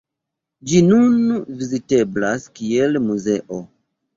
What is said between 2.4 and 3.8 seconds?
kiel muzeo.